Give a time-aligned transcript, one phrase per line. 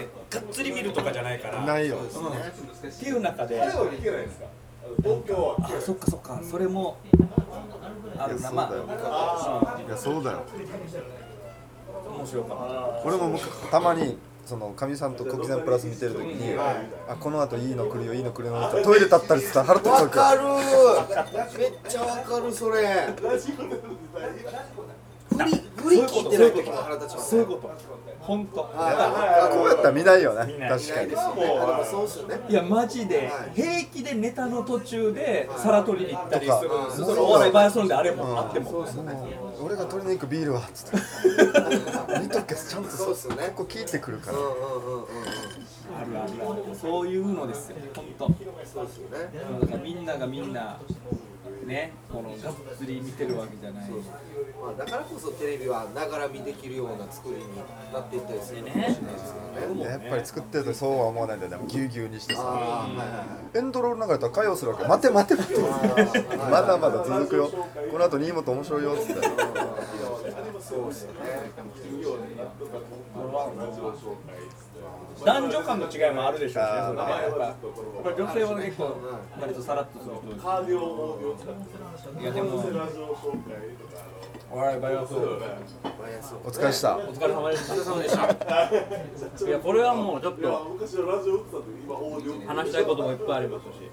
[0.00, 1.64] ってがっつり見るとかじゃないから。
[1.64, 1.96] ないよ。
[1.96, 3.60] っていう中で。
[3.62, 3.84] あそ
[5.92, 6.40] っかそっか。
[6.42, 6.96] それも
[8.18, 8.52] あるな。
[8.52, 8.86] まいやそうだよ。
[9.04, 10.42] あいやそうだよ。
[10.56, 11.22] うん
[12.16, 13.38] 面白かっ俺も
[13.70, 20.40] たまにそのかみさんと国前プラス見てる時に、あこの後いいの来るよいいの来るよってトイレ立ったりしてたら腹立つわかる。
[21.58, 23.08] めっちゃわかるそれ。
[25.30, 27.70] 振り振り聞いてない時も腹立ちますそういうこと。
[28.20, 28.60] 本当。
[28.60, 29.56] はい。
[29.56, 30.52] こうやったら見ないよね。
[30.52, 30.70] 見ない。
[30.70, 31.10] 確かに。
[31.10, 31.22] でも
[31.84, 32.40] そうっすよね。
[32.48, 37.04] いやマジで平気でネタの途中で皿取りに行ったりする。
[37.06, 38.86] そのお笑いバージョンであれもあっても。
[39.60, 40.96] 俺が取りに行くビールはっつって。
[42.20, 43.52] 見とけちゃんとそうっすよね。
[43.56, 44.38] ここ聞いてくるから。
[44.38, 45.06] うんうんうんうん
[45.92, 46.76] あるある。
[46.80, 48.26] そういうのですよ本当。
[48.64, 49.80] そうっすよね。
[49.82, 50.78] みんながみんな
[51.66, 52.38] ねこのがっ
[52.78, 53.90] つり見てるわけじゃない。
[53.90, 57.42] まあだからこそテレビはながら見できるような作りに
[57.92, 59.84] なっていったりするのかもしれないですけどね。
[59.84, 61.52] やっぱり作ってるとそうは思わないんだよ。
[61.52, 62.42] ねぎゅうぎゅうにしてさ。
[62.42, 63.24] ああはいはいは
[63.54, 64.84] いエンドロール流れたら会話するわけ。
[64.86, 65.58] 待て待て待て。
[66.50, 67.48] まだまだ続くよ。
[67.48, 69.14] この後新本面白いよっつって。
[70.60, 71.18] そうっすよね
[75.24, 77.56] 男女間の違いもあるでしょうしねそれねやっぱやっ
[78.02, 78.96] ぱ女性は結構
[79.40, 80.14] 割とさらっとする。
[80.32, 80.82] 人カーディオ
[82.20, 82.62] いやでも
[84.76, 85.16] いバイオスお
[86.50, 86.98] 疲れでした。
[86.98, 88.68] お疲れ様でしお疲れ様でしたた。
[88.68, 90.76] いやこれはもうちょっと
[92.46, 93.90] 話したいこともいっぱいありますし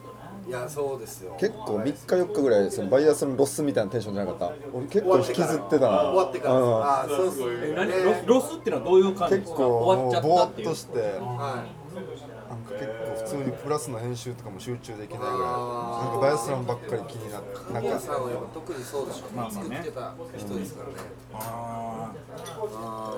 [0.49, 1.35] いやそうですよ。
[1.39, 4.53] 結構3日4日ぐらいそのバイアスのロスみたいなテンションじゃなかった？
[4.73, 6.01] 俺結構引きずってたな。
[6.09, 6.55] 終わってから。
[6.55, 6.83] うん。
[6.83, 7.75] ああそうっすえね。
[7.75, 8.25] 何？
[8.25, 9.39] ロスっていうのはどういう感じ？
[9.39, 10.53] ですか結構終わっちゃもうぼーったっいう。
[10.53, 10.99] ってとして。
[10.99, 11.78] はい
[12.79, 15.31] 結構普通にプラスの編集とかも集中できないぐらい。
[15.31, 17.73] なんかバイアスランばっかり気になって。
[17.73, 20.95] なんかさんは特にそうでしょまあまあね作ってた人ですからね。
[21.33, 22.11] あ
[22.73, 23.13] あ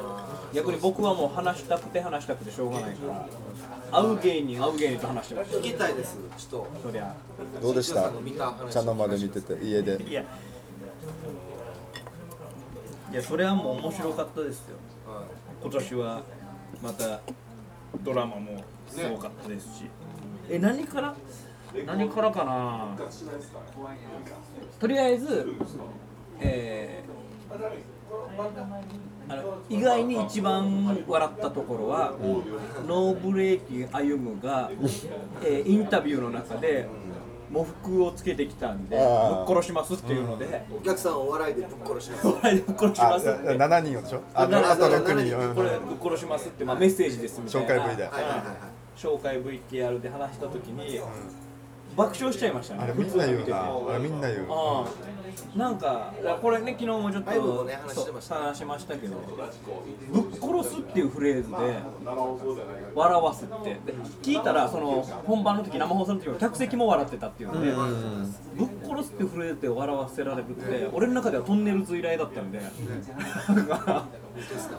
[0.52, 3.28] ー逆に僕はもう話したくて話したくてしょうがないから。
[3.92, 7.14] 会う芸人会う芸人と話してまし聞きたいですちょっそりゃ
[7.62, 8.12] どうでした
[8.72, 10.02] 茶の間で見てて家で。
[10.04, 10.24] いや。
[13.12, 14.78] いやそれはもう面白かったですよ。
[15.06, 15.26] と、はい。
[15.62, 16.22] 今年は
[16.82, 17.20] また
[18.04, 19.86] ドラマもすごかったですし、
[20.50, 21.16] え何から？
[21.86, 22.98] 何からかな。
[24.80, 25.54] とりあえず
[26.40, 27.12] えー
[29.30, 32.14] あの意外に一番笑ったところは、
[32.88, 34.70] ノーブレーキ歩夢が、
[35.44, 36.90] えーインタビューの中で
[37.52, 42.28] 喪服をつけてきたんでぶっ殺しますっていうので、お客さんを笑いでぶっ殺します。
[42.28, 43.30] 笑いでぶっ殺しあます。
[43.30, 44.22] って7人をでしょ？
[44.34, 45.38] あなあとな6人。
[45.38, 45.56] うん。
[45.56, 47.74] これぶっ殺しますって、まあ、メッセージですみたいな。
[47.76, 48.04] 紹介 V で。
[48.04, 48.48] はいはいはいはい。
[48.96, 51.00] 紹介 VTR で話した時に、
[51.96, 52.84] 爆笑しちゃいましたね。
[52.84, 53.64] あれみんな言うな。
[53.64, 54.48] あれみんな言う。
[54.50, 54.92] ああ。
[55.56, 59.16] なんかこれね昨日もちょっとね話しましたけど
[60.12, 61.56] ぶっ殺すっていうフレーズで
[62.94, 63.74] 笑わすって。
[63.86, 67.72] で聞いたらその本番の時生放送の時も客席も笑ってたっていうので、
[68.56, 72.60] ぶっ殺すっていうフレーズで笑わせられるって俺の中ではトンネルズ以来だったんで。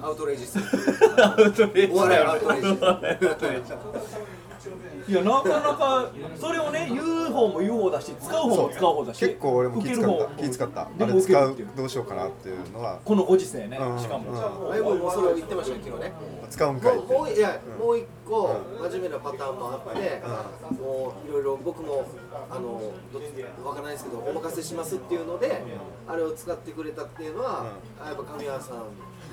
[0.02, 0.58] アウトレイジス
[1.22, 1.92] アウトレイジ。
[1.92, 2.78] お笑いアウトレイジ
[5.12, 10.42] いやなかなかそれをね言う方も言う方だし使う方も使う方だし結構俺も気使った。
[10.42, 10.80] 気使った。
[10.82, 12.98] あれ使うどうしようかなっていうのは。
[13.04, 13.98] このご時世ねうん。
[13.98, 16.12] しかも、うんライブもそれを言ってましたね昨日ね。
[16.48, 18.56] 使うんかいもうもういやもう一個
[18.88, 20.22] 真面目なパターンもあって、
[20.80, 22.06] もういろいろ僕も
[22.50, 22.80] あの
[23.64, 25.62] わからないですけどお任せしますっていうので、
[26.08, 27.66] あれを使ってくれたっていうのは、
[28.02, 28.76] あやっぱ神谷さん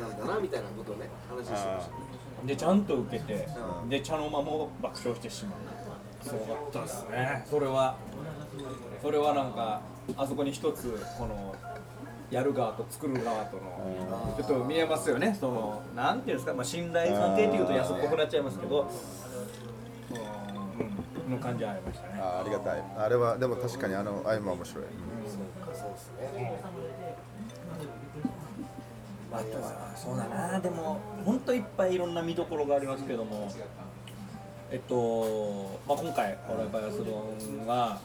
[0.01, 2.08] なんだなみたいなことをね話してました。
[2.45, 3.47] でちゃんと受けて、
[3.89, 5.55] で茶の間も爆笑してしまう。
[6.21, 7.45] すごかったですね。
[7.49, 7.95] それは
[9.01, 9.81] それはなんか
[10.17, 11.55] あそこに一つこの
[12.29, 15.35] やる側と作る側とのちょっと見えますよね。
[15.39, 18.89] そのなんていうんですか、まあ、信頼関係っていうと安っぽくなっちゃいますけど
[20.09, 20.13] う
[21.27, 22.19] んの感じはありましたね。
[22.21, 22.83] あありがたい。
[22.97, 24.83] あれはでも確かにあの合間面白い。
[25.73, 26.61] そうですね。
[29.31, 30.59] あとはそうだな。
[30.59, 33.51] でも本当いっぱいいろんな見どころがありますけども。
[34.71, 37.05] えっと、まあ、今回「オライバイアスロ
[37.63, 37.99] ンは」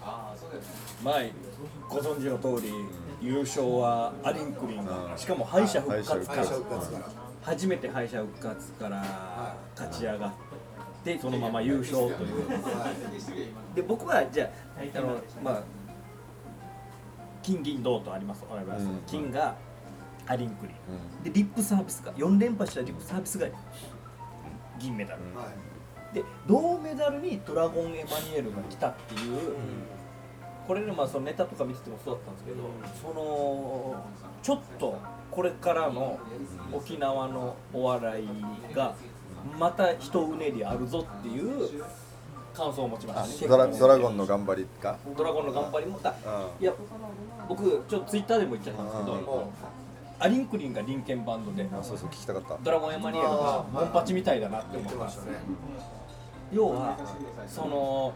[1.05, 1.15] まあ
[1.91, 2.73] ご存知の通り
[3.21, 6.45] 優勝はアリンクリンしかも敗者復活から
[7.43, 9.05] 初めて敗者復活から
[9.77, 10.33] 勝ち上がっ
[11.05, 12.49] てそのまま優勝という。
[13.75, 15.63] で僕はじゃああのまあ
[17.43, 18.43] 金銀銅とあります。
[18.51, 19.55] オライバイアス金が
[20.27, 23.47] アリンクリンでリップサービスが4連覇したリップサービスが
[24.79, 25.47] 銀メダル、は
[26.13, 26.15] い。
[26.15, 29.55] で銅メダルにドラゴン・エマニュエルが来たっていう、
[30.67, 32.57] これでまあそのネタとか見ててもそうだったんですけど、
[33.03, 34.05] その
[34.43, 34.99] ちょっと
[35.31, 36.19] これからの
[36.73, 38.29] 沖縄のお笑い
[38.75, 38.95] が
[39.59, 41.83] また一うねりあるぞっていう
[42.55, 43.49] 感想を持ちまあしたね。
[43.49, 44.97] ドラドラゴンの頑張りか？
[45.17, 46.65] ドラゴンの頑張りもだうん。
[46.65, 46.73] いや
[47.49, 49.21] 僕ちょっとツイッターでも言っちゃったんですけど、うん
[50.19, 52.57] アリンクリンがリンケンバンドであそうそう聞きたかった。
[52.63, 55.33] ドラゴンエマニュエルがモンパチみたいだなって思ったんですね。
[56.53, 56.97] 要は
[57.49, 58.13] その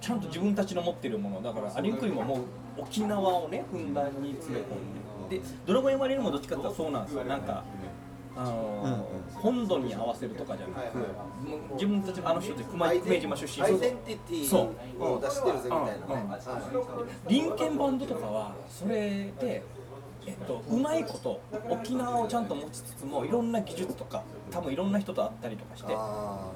[0.00, 1.42] ちゃんと自分たちの持ってるもの。
[1.42, 2.38] だからアリンクリンももう
[2.78, 5.38] 沖縄をねふんだんに詰め込んで。
[5.38, 7.24] でドラゴンエマニュエルもどっちかっていうとそうなんですよ。
[7.24, 7.64] なんか
[8.34, 9.02] あのー
[9.34, 10.96] 本土に合わせるとかじゃなく、
[11.74, 13.66] 自分たちのあの人って熊久米島出身。
[13.66, 14.56] アイデンティティ
[15.02, 15.98] を出してるぜみたいなね。
[16.06, 16.14] うん。
[16.14, 16.30] うん。
[16.30, 16.40] はい。
[17.28, 19.62] 林権バンドとかはそれで、
[20.26, 26.50] えっと、うまいこと沖縄をちゃんと持ちつつもいろんな技術とか多分いろんな人と会ったりとかしてあ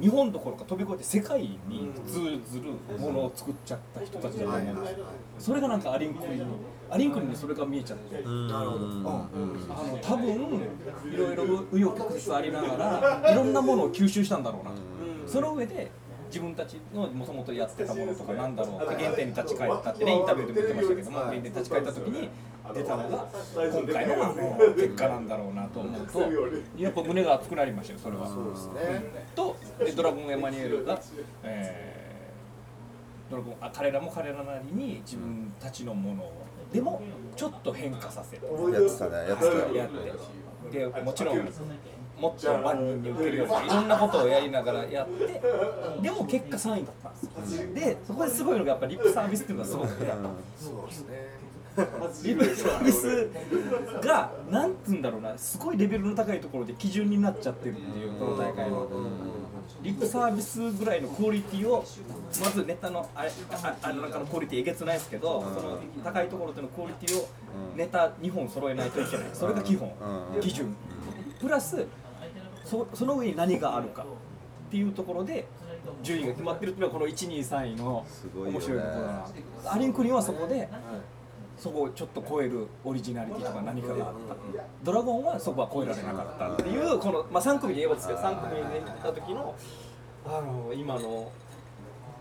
[0.00, 2.20] 日本どころか飛び越えて世界に通
[2.50, 5.06] ずるものを作っちゃった人たちだと思うんですよ。
[5.38, 6.42] それがなんかアリンクリに
[6.90, 8.16] アリンクリにそれが見えちゃって。
[8.16, 8.84] ーなるほど。
[8.86, 9.28] うんあ
[9.82, 10.28] の多分
[11.12, 14.76] いろいろ紆余曲折ありながらいろんなものを吸収したんだろうなと、
[15.26, 15.90] その上で
[16.32, 22.28] 自分たちのもともとやってたものとかなんだろうって原点に立ち返ったってねインタビューでも言ってましたけども原点に立ち返った時に
[22.74, 26.20] 出たのが今回のあの結果なんだろうなと思うと
[26.78, 28.26] やっぱ胸が熱くなりましたよそれは。
[28.26, 29.24] そうですね。
[29.36, 30.98] とでドラゴンエマニュエルが、
[31.42, 32.02] えー
[33.30, 36.32] ドラゴンあ彼らも彼らなりに自分たちのものを
[36.72, 37.02] でも
[37.34, 38.42] ちょっと変化させる。
[38.72, 39.46] やってたねやってた。
[39.46, 39.88] よやっ
[40.70, 40.78] て。
[40.78, 41.48] でもちろん
[42.22, 45.42] もっと万人に受けるようにいろんなことをやりながらやって
[46.00, 47.74] でも結果3位だったんですよ。
[47.74, 50.06] でそこですごいのがやっぱリップサービスっていうのがすごくて。
[50.56, 51.42] そうですね。
[52.22, 53.28] リップサービス
[54.06, 58.86] がなんつうんだろうなすごいレベルの高いところで基準になっちゃってるっていうこの大会の
[59.82, 61.82] リップサービスぐらいのクオリティを
[62.42, 67.26] まずネタのあれああの中のクオリティえげつないですけどその高いところでのクオリティを
[67.74, 69.26] ネタ2本揃えないといけない。
[69.32, 69.90] それが基本。
[70.34, 70.40] うん。
[70.40, 70.74] 基準。
[71.40, 71.86] プラス
[72.72, 75.46] そその上に何があるかっていうところで
[76.02, 78.52] 順位が決まってるっていうのはこの123位のすごいよね。
[78.52, 80.70] 面白いところだなアリンクリンはそこで
[81.58, 84.14] そこをちょっと超えるオリジナリティとか何かがあっ
[84.56, 84.64] た。
[84.82, 89.54] ドラゴンはそこは超えられなかったっていうこの、まあ、3組で言えばですけど3組で行った時の
[90.24, 91.30] あの今の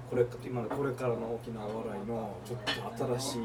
[0.09, 3.41] これ今のこれからの沖縄笑いのちょっと新しい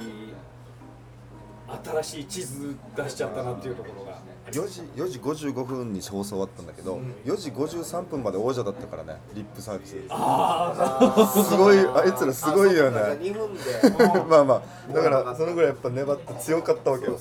[1.84, 4.18] 新しい地図出しちゃったなっていうところが
[4.52, 9.96] 4時4時55分に放送終わったんだけど、4時53分まで王者だったからねリップサービス。
[10.10, 13.00] あすごいあいつらすごいよね。
[13.20, 13.60] 2分で。
[14.30, 17.18] まあまあだからそのぐらいやっぱ粘って強かったわけよ。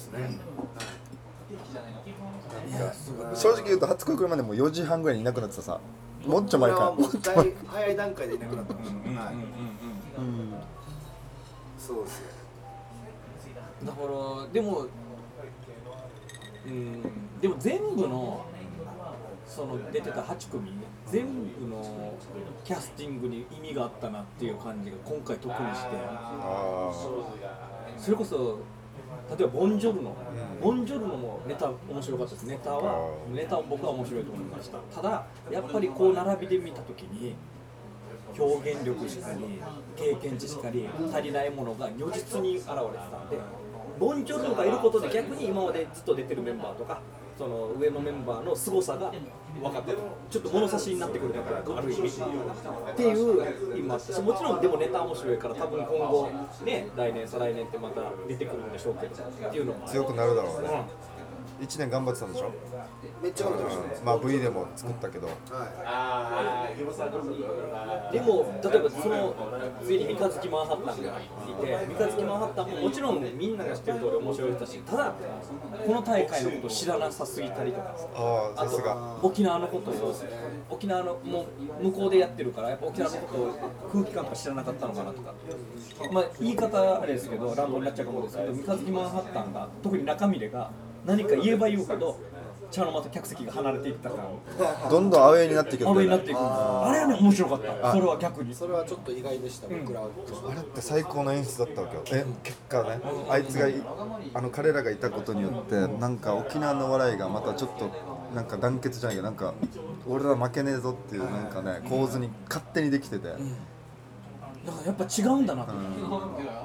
[3.33, 5.79] 正直言うと初恋来るまでもう4時半ぐらいにいなくなってたさ。
[6.27, 6.77] もっちょ前か。
[6.77, 8.79] これはもうだい早い段階でいなくなった、うん
[9.15, 9.41] はいうん
[10.23, 10.53] うん
[11.77, 12.25] そうですよ
[13.85, 14.87] だからでも
[16.67, 17.01] うん。
[17.41, 18.45] でも全部の
[19.45, 20.71] その出てた8組
[21.05, 21.27] 全
[21.59, 22.13] 部の
[22.63, 25.89] キャスティングに意味があったなっていう感じが今回特にして。
[25.93, 26.91] あ
[27.97, 28.59] それこそ
[29.37, 30.15] 例えばボンジョルノ、
[30.61, 32.43] ボンジョルノもネタ面白かったです。
[32.43, 34.77] ネタはネタは僕は面白いと思いました。
[34.93, 37.35] ただやっぱりこう並びで見た時に
[38.37, 39.61] 表現力しかり
[39.95, 43.37] 経験値しかり足りないものが如実に現れてたんで
[43.99, 47.01] ボンジョルノがいることで逆に今までずっと出てるメンバーとか
[47.37, 49.11] その上のメンバーの凄さが
[49.61, 49.97] 分かってる。
[50.29, 52.07] ちょっと物差しになってくるからある意味。
[52.07, 56.29] っていう今もちろんでもネタ面白いから多分今後
[56.63, 60.69] ね来年再来年ってまた出てくるんでしょうけどっていうのも強くなるだろうね。
[60.69, 61.14] うん
[61.61, 62.51] 1年頑張ってたんでしょ、
[63.21, 63.89] めっちゃ頑張ってましたね。
[64.03, 65.25] まあ V でも作ったけど。
[65.25, 65.31] で
[68.21, 69.35] も例えばその
[69.83, 71.07] 次に三日月マンハッタンがいて
[71.87, 75.13] 三日月マンハッタンももちろんみんなが知ってる通り面白い人だしただ
[75.85, 77.95] この大会のことを知らなさすぎたりとか。
[78.15, 79.17] ああさすが。
[79.21, 80.15] 沖縄のことを
[80.69, 81.45] 沖縄のも
[81.81, 83.53] う向こうでやってるからやっぱ沖縄のことを
[83.91, 85.33] 空気感とか知らなかったのかなとか。
[86.11, 90.69] まあ言い方あれですけど乱暴になっちゃうかもですけど三日月マンハッタンが特に中身でが
[91.05, 92.19] 何か言えば言うほど
[92.71, 94.19] 茶の間と客席が離れていった感。
[94.89, 97.91] どんどんアウェーになっていくアウェーになっねていくあれはね面白かった。
[97.91, 98.53] それは逆に。
[98.55, 100.07] それはちょっと意外でした、僕らは。
[100.49, 102.23] あれって最高の演出だったわけよ。
[102.23, 102.99] え結果ね。
[103.29, 103.75] あいつがい
[104.33, 107.89] あの彼らがいたことによってなんか沖縄の笑いがまたちょっと
[108.33, 109.53] なんか団結じゃないけどなんか
[110.07, 113.29] 俺ら負けねえぞっていうなんかね構図に勝手にできてて。
[113.29, 115.73] だからやっぱ違うんだなと、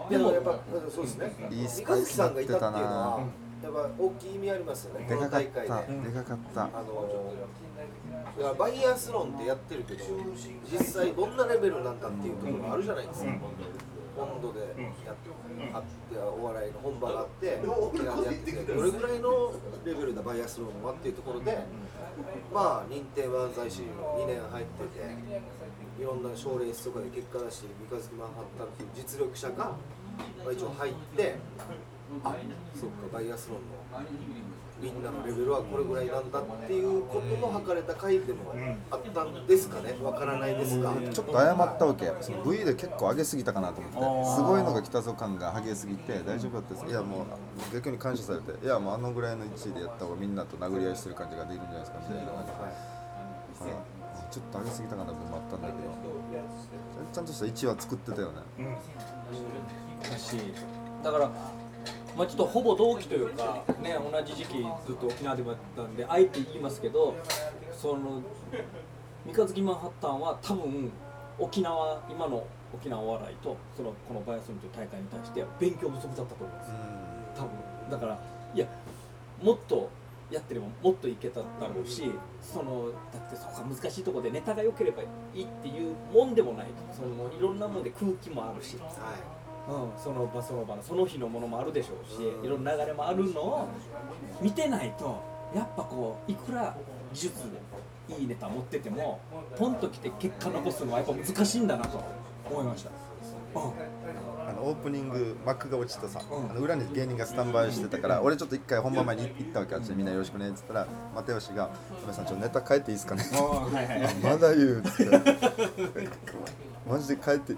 [0.09, 0.59] でもやっぱ
[0.91, 1.37] そうですね。
[1.51, 3.21] いいス三パイス日月さんがいたっていうのなは
[3.63, 6.63] やっぱ大きい意味ありますよねでかかっこの大会たででかかった。
[6.63, 7.35] あの
[8.37, 10.05] だからバイヤースロンってやってるけど
[10.71, 13.33] 実際どんなレベルなんだっていうところあるじゃないですか、
[14.17, 15.31] 本土でやって、
[15.73, 19.53] あってお笑いの本場があって沖縄でやっててどれぐらいの
[19.85, 21.59] レベルだバイアスロンはっていうところで
[22.53, 29.77] まあ認定漫才師にも2年入ってていろんな賞レースとかで結果出して三日月マンハッタンっていう実力者が、ま
[30.49, 31.37] あ、一応入って
[32.25, 32.35] あ
[32.75, 33.81] そっかバイアスロンの
[34.81, 38.55] みんなのレベルはこれぐらいなんだっていうことの測れた回でも
[38.91, 39.95] あったんですかね。
[40.03, 40.95] わからないですが。
[41.13, 41.33] ちょっと。
[41.33, 42.11] 謝ったわけ。
[42.23, 44.37] その V で結構上げすぎたかなと思って。
[44.37, 46.87] すごいのが来たぞ感が激しすぎて大丈夫だったです。
[46.87, 52.33] いやもう逆に感謝されていやもうあのぐらいの1位でやった方がみんなと殴り合いしてる感じができるんじゃないですかみたいな。
[52.33, 55.79] 感じで、はい、ちょっと上げすぎたかなと思ったんだけど。
[57.13, 58.41] ちゃんとした1位は作ってたよね。
[60.01, 60.37] だし
[61.05, 61.31] だから、
[62.17, 67.17] まあ、ちょっとほぼ同期というか、ね、同じ時期ずっと沖縄でもやってたんであえて言いますけど
[67.73, 68.23] その
[69.25, 70.91] 三日月マンハッタンは多分
[71.39, 76.71] 沖縄今の沖縄お笑いとそのこのバイアスロンという大会に対しては勉強不足だったと思います。
[77.37, 77.51] 多分。
[77.91, 78.19] だから
[78.55, 78.67] いや
[79.43, 79.91] もっと
[80.31, 85.07] やってればもっといけただろうしそのだってそこが難しいところでネタが良ければい
[85.41, 88.77] いっていうもんでもないそのいろんなもんで空気もあるし、
[89.71, 93.69] うん、その場その場のその日のものもあるでしょうしいろんな流れもあるのを
[94.41, 95.23] 見てないと
[95.55, 96.77] やっぱこういくら
[97.13, 97.41] 技術
[98.09, 99.21] いいネタ持ってても
[99.57, 102.03] ポンときて結果残すのはやっぱ難しいんだなと
[102.51, 102.91] 思いました。
[102.91, 103.73] うん
[104.51, 106.51] あのオープニング幕が落ちたさ、うん。
[106.51, 111.71] あの裏に芸人がスタンバイしてたから俺ちょっと一回本番前に行ったわけあっちでみんなよろしくねっつったら又吉が
[112.05, 114.15] 「梅さんちょっとネタ変えていいですかね」はいはいはい。
[114.23, 116.09] まだ言うっつって
[116.89, 117.55] マジで帰って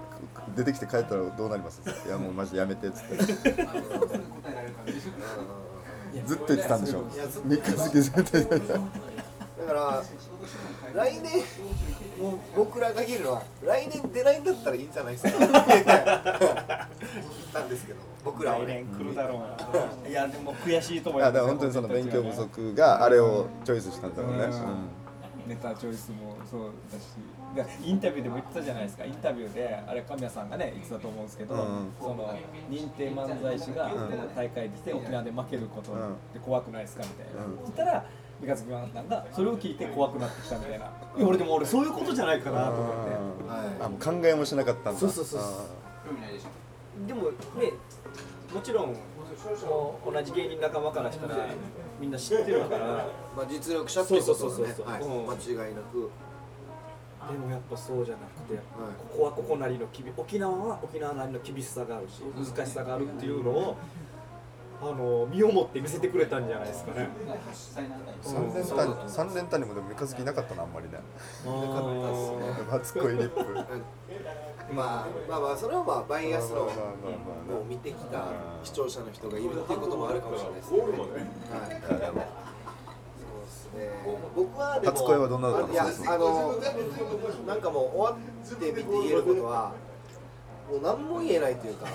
[0.57, 1.81] 出てきて帰ったらどうなります？
[2.07, 3.17] いやもうマジでやめてっつって。
[6.27, 7.05] ずっと言ってたんでしょ？
[7.45, 8.75] 三日月ずっと言ってた。
[8.75, 8.81] だ
[9.69, 10.03] から
[10.95, 11.39] 来年
[12.21, 15.39] もう僕らが言えるのは来年出ないんだったらいいんじゃないですか？
[15.39, 15.53] 言っ
[17.53, 19.39] たんですけど僕らは来ね年来るだろう
[20.05, 25.02] な、いやでも悔しいと思いいますやだから本当にその勉強不足があれをチョイスしたんだろうね、うん
[25.47, 26.71] ネタチョイスもそう
[27.55, 29.05] だしでインタビューでも言ってたじゃないですか。
[29.05, 31.93] インタビューであれ神谷さんがね言ってたと思うんですけど、うん。
[32.01, 32.35] その
[32.71, 35.95] 認定漫才師がこの大会でして沖縄で負けることっ
[36.33, 37.59] て怖くないですかみたいな、うん。
[37.61, 38.05] そしたら
[38.41, 40.87] 三日月マンさんがそれを聞いて怖くなってきたみたいな。
[40.87, 43.13] いや俺でも俺そういうことじゃないかなと思って。
[43.81, 45.43] あもう考えもしなかったんだそうそうそう
[47.07, 47.29] でもね
[48.53, 48.95] もちろん
[50.05, 51.37] 同じ芸人仲間からしたら
[52.03, 53.07] みんな知ってるから。
[53.37, 56.11] まあ実力者っていうことそうそうそうそうはね間違いなく。
[57.31, 58.63] でもやっぱそうじゃなくて、はい。
[58.99, 63.77] ここはここなりの厳沖縄は沖縄なりの厳しさがあるし難しさがあるっていうのを
[64.83, 67.09] あの身をもって見せてくれたんじゃないですかね。
[68.21, 70.99] 三連単三連単にもでも三日月いなかったなあんまりね
[72.69, 73.45] 初恋リップ
[74.75, 76.93] まあまあまあそれはまあバイアスロンまあまあまあ
[77.51, 78.27] まあを見てきた
[78.65, 80.81] 視聴者の人がいるっていうこともあるかもしれないですね。
[80.81, 80.91] はい。
[80.91, 81.01] そう
[83.45, 83.91] ですね。
[84.35, 86.55] 僕はでも初恋はどんなだったのあいやあの
[87.47, 89.73] なんかもう終わってみて言えることは
[90.71, 91.87] もう何も言えないというか、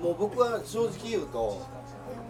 [0.00, 1.66] もう僕は正直言うと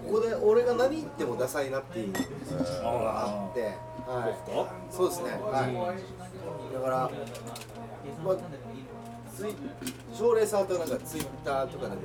[0.07, 3.63] ここで俺が何言ってもダサいなっていうのがあって、
[4.07, 4.93] はい。
[4.93, 5.31] そうですね。
[5.31, 6.75] はい。
[6.75, 7.11] だから。
[8.25, 8.37] まあ
[9.37, 9.55] ツイ
[10.17, 12.01] 奨励さんとなんかツイッターとかでも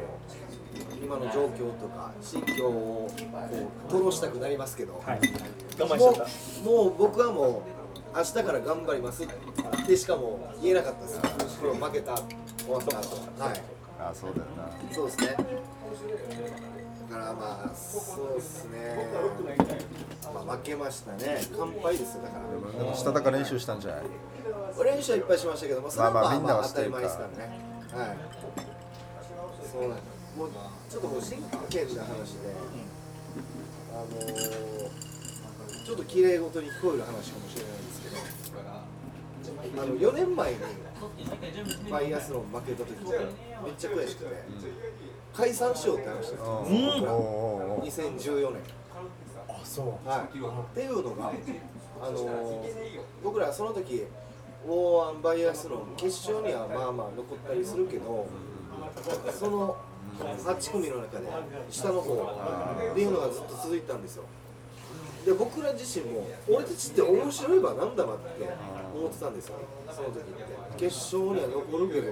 [1.02, 3.10] 今の状況とか心境をこ
[3.88, 5.20] う吐露したくなりますけど、はい、
[5.80, 6.70] 我慢しちゃった。
[6.70, 7.64] もうもう僕はも
[8.14, 9.28] う明日から頑張りますっ
[9.88, 14.70] てしかも言えなかったです負けた終わった後はいあそうだよな。
[14.94, 15.28] そうですね。
[17.10, 19.08] だからまあそうですね。
[20.34, 21.42] まあ負けましたね。
[21.58, 22.40] 完敗ですよだか
[22.90, 22.96] ら。
[22.96, 24.04] したたか練習したんじゃない？
[24.84, 27.36] 練習はいっぱいしましたけども、それはまあまあまあみんなはまあ当たり前ですからね。
[27.94, 28.18] はい。
[29.72, 30.38] そうなんです。
[30.38, 30.50] もう
[30.90, 31.38] ちょっともう真
[31.70, 32.56] 剣な話で、
[33.92, 40.58] あのー、ちょっと綺麗事に聞こえる話かもしれないんですけど、あの4年前に
[41.90, 42.90] バイアスロン負けた時
[43.64, 44.36] めっちゃ悔しくて、
[45.34, 47.24] 解散しようって話したんですよ、お僕らおうお
[47.68, 48.62] うおう2014年。
[49.48, 50.08] あ、そう。
[50.08, 50.38] はい、って
[50.82, 51.32] いうのが、
[52.02, 54.04] あのー僕らその時
[54.68, 58.28] オーアンバイアスロン決勝にはまあまあ残ったりするけど
[59.32, 59.78] その
[60.20, 61.28] 8組の中で
[61.70, 62.14] 下の方
[62.92, 64.24] っていうのがずっと続いたんですよ。
[65.26, 68.50] で僕ら自身も俺たちって面白いばなんだばって
[68.96, 69.56] 思ってたんですよ。
[69.92, 70.44] その時って
[70.78, 70.86] 決
[71.16, 72.12] 勝には残るけど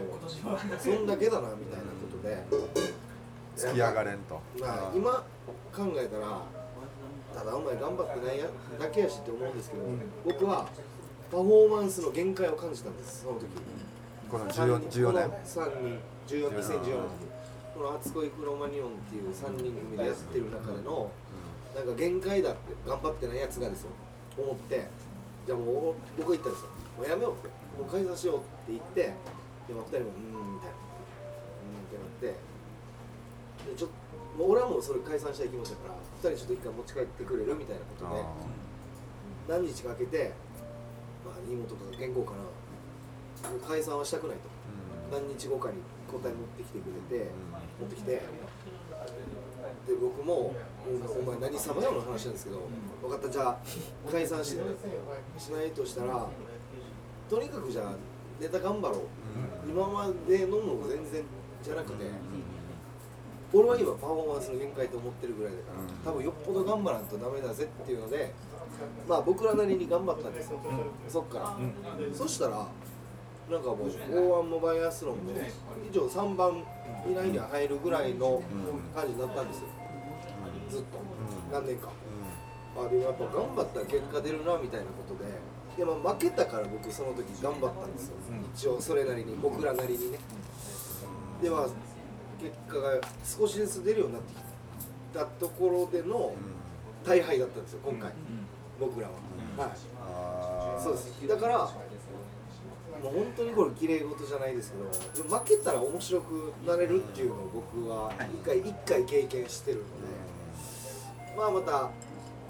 [0.80, 2.44] そんだけだなみたいなことで。
[3.56, 4.40] 突き上がれんと。
[4.60, 5.12] まあ、今
[5.76, 6.42] 考えたら
[7.36, 8.46] ただお前頑張ってないや
[8.80, 9.84] だけやしって思うんですけど、
[10.24, 10.68] 僕は
[11.30, 13.48] パフォーマンスの限界を感じたんですその時。
[14.32, 15.30] この14 14年？
[15.30, 16.80] この3人14 2014の時
[17.76, 21.12] この初恋クロマニオンっていう3人組でやってる中での
[21.76, 23.90] なんか限界だって頑張ってないやつがですよ
[24.38, 24.88] 思って。
[25.46, 26.70] じゃあもう僕が言ったんですよ。
[26.98, 27.50] もうやめようって
[27.80, 29.02] もう解散しようって言って
[29.68, 30.76] でも2人もうーんみたいな。
[30.76, 32.36] うーんってなって。
[33.72, 33.96] でちょっと
[34.38, 37.56] もう俺はもうそれ解散したい気持ちだから2人ちょっと一回持ち帰ってくれる？
[37.56, 38.16] みたいなこと
[39.48, 40.32] で何日か空けて、
[41.26, 42.44] まあ、妹とか原稿かな。
[43.50, 44.50] もう解散はしたくないと。
[45.12, 45.80] 何日後かに
[46.12, 47.32] 答え持ってきてくれて、
[47.80, 48.22] 持ってきて。
[49.88, 50.54] で僕も
[50.86, 52.62] 「お前何様よ」の話なんですけど
[53.02, 53.58] 「分かったじゃあ
[54.12, 54.58] 解散し
[55.38, 56.28] しないとしたら
[57.30, 57.94] とにかくじゃあ
[58.42, 59.00] ネタ頑張ろう、
[59.70, 61.24] 今までのも全然
[61.64, 62.06] じゃなくて、
[63.54, 65.66] 俺は今パフォーマンスの限界と思ってるぐらいだか
[66.06, 68.34] ら、多分よっぽど頑張らんとダメだぜっていうので
[69.08, 70.60] まあ僕らなりに頑張ったんですよ、
[71.08, 71.58] そっから、
[72.14, 72.68] そしたら
[73.50, 75.32] なんかもう大ワンもバイアスロンも
[75.90, 76.64] 以上3番
[77.10, 78.42] 以内には入るぐらいの
[78.96, 79.68] 感じになったんですよ。
[80.70, 81.00] ずっと。
[81.52, 81.90] 何年か。
[82.78, 85.32] あでもやっぱ頑張ったら結果出るなみたいなことで
[85.80, 88.16] でも負けたから僕その時頑張ったんですよ。
[88.54, 90.20] 一応それなりに僕らなりにね。
[91.42, 91.68] でまあ
[92.42, 94.38] 結果が少しずつ出るようになってき
[95.14, 96.34] たところでの
[97.06, 98.12] 大敗だったんですよ今回。
[98.78, 99.14] 僕らは。
[99.68, 99.78] はい。
[100.02, 101.28] あそうです。
[101.30, 109.90] だからもう本当にこれ綺麗事じゃないですけど負けたら面白くなれるっていうのを僕は一回一回経験してるので。
[111.38, 111.90] まあまた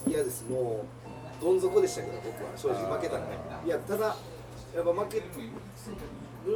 [0.07, 0.49] 嫌です。
[0.49, 0.98] もう
[1.39, 3.69] どん底でしたけど僕は正直負けたらねい。
[3.69, 4.15] やただ
[4.75, 5.25] やっぱ負ける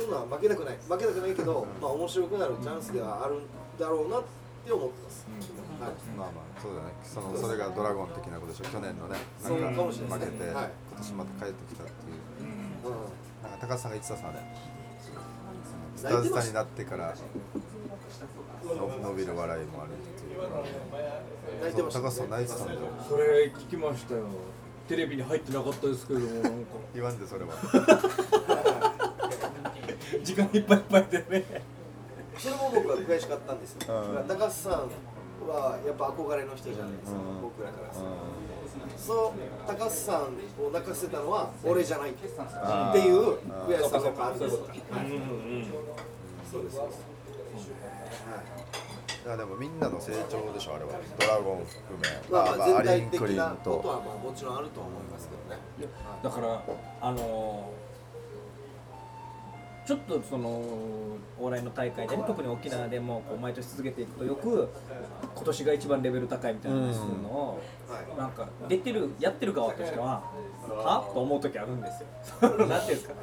[0.09, 0.77] のは負けたくない。
[0.87, 3.47] 負けたくないけどまあ面白くなるチャンスではあるん
[3.79, 4.23] だろうなっ
[4.65, 5.27] て思ってます、
[5.81, 5.91] はい。
[6.15, 6.93] まあまあそうだね。
[7.03, 10.71] そのそれがドラゴン的なことでしょ去年のねそうなんかもしれない負けて、はい。
[10.91, 12.19] 今年また帰ってきたっていう。
[12.43, 13.03] うん。
[13.43, 14.55] なんか高橋さんが言ってたさね
[15.95, 17.15] スタズタになってから
[18.63, 20.39] の伸びる笑いもあるっていう。
[21.61, 22.79] 泣いてました高橋さん泣いてたんだよ。
[23.07, 24.23] それ聞きましたよ
[24.87, 26.49] テレビに入ってなかったですけどもなんか。
[26.93, 27.53] 言わんでそれは。
[30.23, 31.63] 時間いっぱいいっぱいでね。
[32.37, 34.27] それも僕は悔しかったんですよ、うん。
[34.27, 34.73] 高橋さん
[35.47, 37.41] はやっぱ憧れの人じゃないですか、うん。
[37.41, 38.11] 僕らからすると、
[38.97, 40.23] そう高橋さん
[40.63, 45.07] を泣かせたのは俺じゃないっていう悔しさがあるんですよ、はい。
[46.51, 46.75] そうです。
[46.75, 47.13] そうです
[48.82, 48.82] い
[49.25, 50.91] やでもみんなの成長でしょあれは。
[51.19, 52.07] ドラゴン含め。
[52.29, 53.81] まあ、まあ、アリン全体クリン的なこと。
[53.81, 55.61] とはまあもちろんあるとは思いますけどね。
[56.23, 56.63] だから
[57.01, 57.93] あのー
[59.85, 60.47] ちょっとその
[61.37, 64.69] お笑いの大会でね特に沖縄でもこう毎年続けていくとよく
[65.35, 68.17] 今年が一番レベル高いみたいな話するのを、はい。
[68.17, 70.23] なんか出てるやってる側としては
[70.69, 72.07] はと思う時あるんですよ。
[72.65, 73.13] なんていうんですか。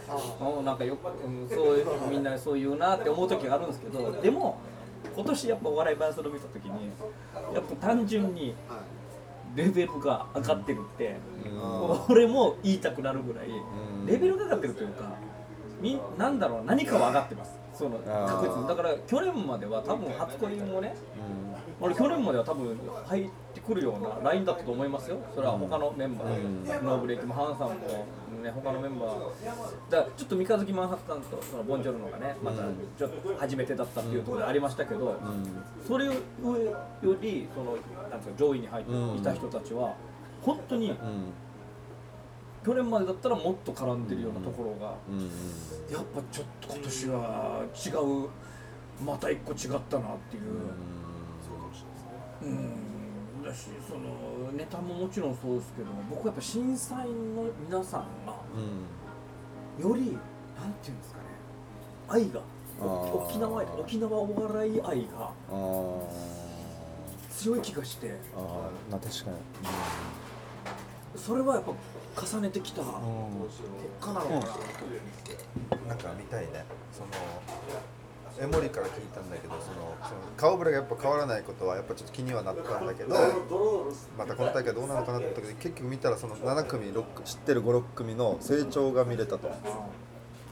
[0.59, 4.59] うんなんかよく、うん、そういうみんなそう言うなって思う時があるんですけどでも
[5.21, 6.91] 今年やっぱお笑いバランスを見た時に
[7.55, 8.81] やっぱ単純には
[9.55, 12.01] レベルが上がってるって、うん。
[12.09, 14.07] 俺も言いたくなるぐらい、ん。
[14.07, 15.13] レベルが上がってるというか
[15.81, 18.69] みなんだろう何かは上がってますその確実に。
[18.69, 20.95] だから去年までは多分初恋もね
[21.81, 25.17] 俺去年までは多分入ってくるようなラインだったと思いますよ。
[25.35, 27.75] それは他のメンバー、ノーブレイクもハンさんも、
[28.43, 29.11] ね、他のメンバー。
[29.91, 32.65] だからちょっと三日月マンハッタンとそのボンジョルノがねまた
[32.99, 35.19] ちょっと初めてだったっていうところでありましたけど、
[35.89, 36.13] それよ
[37.23, 37.77] りその
[38.11, 39.95] なんか上位に入っていた人たちは
[40.43, 40.97] 本当にうん
[42.65, 45.25] 去年までだったらもっと絡んでるようなところが、うんうん。
[45.91, 47.89] やっぱちょっと今年は違
[48.27, 48.29] う
[49.05, 50.43] また一個違ったなっていう。
[52.43, 53.45] うん。
[53.45, 58.35] だしそのネタももちろんそうですけど僕はやっぱ審査員の皆さんが
[59.79, 59.91] うん。
[59.91, 61.25] よりなんていうんですかね
[62.09, 62.43] 愛が
[63.15, 65.31] 沖縄愛沖縄お笑い愛が
[67.31, 68.19] 強い気がして。
[68.37, 68.43] あー。
[68.91, 69.37] まあ確かに。
[71.17, 71.73] それはやっぱ
[72.17, 72.83] 重ねてきた。
[72.83, 72.93] 結
[74.01, 74.59] 果なのか
[75.81, 76.65] な、なんか見たいね。
[76.93, 77.09] その
[78.43, 83.15] 江森から聞いたんだけどそのその顔ぶれがやっぱ変わらないことはやっぱちょっと気にはなったんだけど
[84.17, 89.51] またこの大会どうなのかなと思ったけど結局見たらその7組6知ってる56組の成長が見れたと。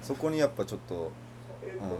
[0.02, 1.12] そこにやっぱちょっと、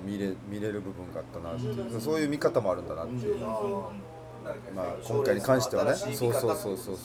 [0.02, 2.00] うん、見れ見れる部分があったなっていう。
[2.00, 5.94] そういう見方もあるんだなっていう、まあ、今回に関してはね。
[5.94, 6.96] そうそうそうそうそう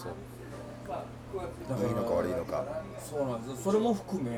[1.33, 2.63] いいのか悪いのか。
[2.99, 4.37] そうなんですそれも含め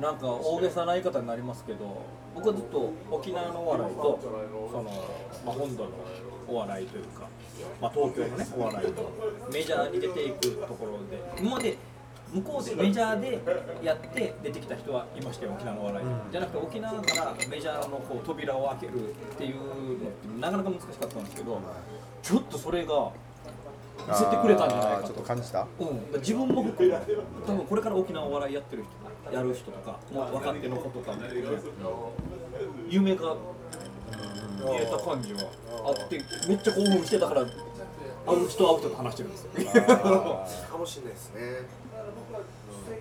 [0.00, 2.02] なんか大げさな言い方になりますけど
[2.34, 4.18] 僕はずっと沖縄のお笑いと
[4.70, 4.84] その、
[5.44, 5.90] まあ、本土の
[6.48, 7.26] お笑いというか、
[7.80, 9.12] まあ、東京のねお笑いと
[9.52, 11.76] メジャーに出ていくところで今まで
[12.32, 13.40] 向こうでメジャーで
[13.82, 21.60] やって出てきた人はいましたよ沖縄のお笑い、じゃなくて沖縄からメジャーのこう扉を開けるっていうのってなかなか難しかったんですけど
[22.22, 23.10] ちょっとそれが
[24.08, 25.66] 見せてくれたんじゃないかあーちょっと感じた？
[25.78, 26.94] うん、自分も含め
[27.46, 28.84] 多分これから沖縄お笑いやってる
[29.28, 31.18] 人やる人とかもう若手の子とかも
[32.88, 33.36] 夢が
[34.64, 35.40] 見えた感じは
[35.86, 37.42] あってめっちゃ興奮してたから
[38.26, 39.50] 会う人会う人と話してるんですよ。
[39.82, 41.40] かもしれないですね。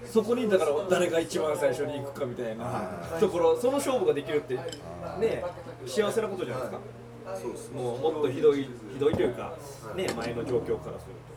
[0.05, 2.65] そこにだから誰が一番最初に行くかみたいな
[3.19, 5.43] ところその勝負ができるってね
[5.85, 6.79] 幸せなことじゃないですか
[7.73, 8.63] もうもっとひどい
[8.93, 9.53] ひどいというか
[9.95, 11.29] ね前の状況からすると。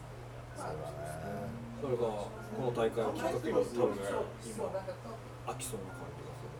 [1.83, 4.64] それがこの大会をきっかけに多分今
[5.46, 6.55] 飽きそうな感じがする。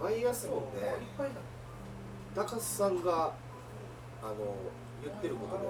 [0.00, 0.78] バイアスロンで
[2.34, 3.32] 高須さんが
[4.22, 4.36] あの
[5.02, 5.66] 言ってることで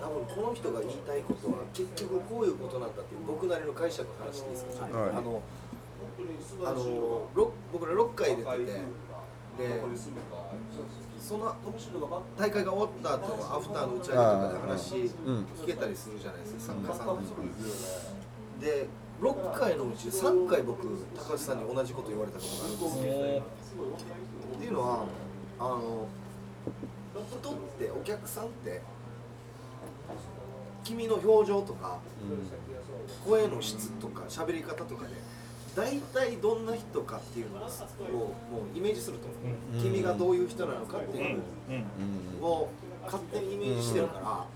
[0.00, 5.10] 多分この人が言いたいことは結局こういうことなんだっていう僕なりの解釈を話ですか、はい。
[5.10, 5.42] あの
[6.64, 8.48] あのろ僕ら6回出てて
[9.58, 9.80] で
[11.20, 11.54] その
[12.36, 15.46] 大会が終わった後のアフターの打ち上げとかで話うん。
[15.62, 17.22] 聞けたりするじゃないですか作家さんに。
[18.60, 18.88] で
[19.20, 20.86] 6回のうち3回僕
[21.16, 23.92] 高橋さんに同じこと言われたことがあるんですよ
[24.56, 25.04] っていうのは
[25.60, 26.08] あの
[27.40, 28.80] 人ってお客さんって
[30.82, 31.98] 君の表情とか
[33.24, 35.14] 声の質とか喋り方とかで
[35.74, 37.66] 大体どんな人かっていうのをも
[38.74, 41.40] うイメージすると思う、君がどういう人なのかっていう
[42.40, 42.68] のを
[43.04, 44.46] 勝手にイメージしてるから、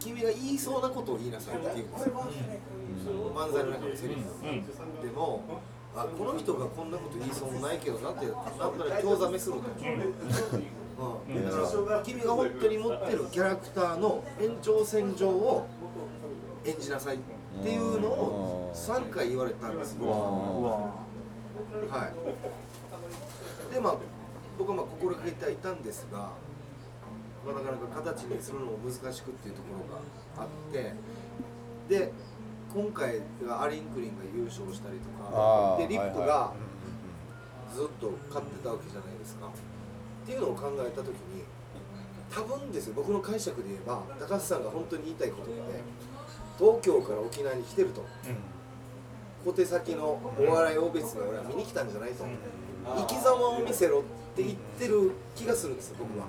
[0.00, 5.44] 君が言いそうなことを言いなさいって言うんですよ、漫才の中のセリフ、でも
[5.94, 8.34] あこの人がこんなこと言いそうもないけどなってなん
[8.72, 9.60] となく興ざめすると。
[9.60, 15.66] 思う、うん、だから君が本当に持ってるキャラクターの延長線上を
[16.64, 17.18] 演じなさいっ
[17.62, 20.92] ていうのを3回言われたんですよ、は
[23.70, 23.74] い。
[23.74, 23.96] でまあ
[24.58, 26.18] 僕はまあ心がけてはいたんですが、
[27.44, 30.94] まあ、なかなか形にするのも難しくっていうところがあって
[31.88, 32.12] で
[32.72, 36.52] 今回がアリンクリンが優勝したりとかでリップはいが
[37.74, 39.46] ずっと勝ってたわけじゃないですか。
[39.46, 39.50] っ
[40.26, 41.42] ていうのを考えた時に
[42.30, 45.52] 多分ですよ僕の解釈で言えば高橋さんが本当に言いたいことって
[46.62, 48.04] 東京から沖縄に来てると、
[49.44, 52.24] 小手先のお笑いを別に俺は見に来たんじゃないと、
[52.86, 54.02] 生き様を見せろっ
[54.36, 56.26] て言ってる気がするんですよ僕は、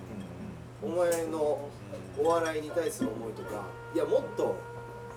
[0.81, 1.69] お前の
[2.17, 3.63] お笑いに対する思いとか。
[3.93, 4.55] いやもっと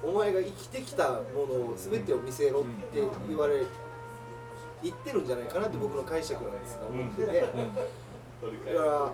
[0.05, 3.65] お前が生きてきたものを全てを見せろって言われ
[4.83, 7.53] 言ってるんじゃないかなって僕の解釈なんですが思ってて、だか
[8.85, 9.13] ら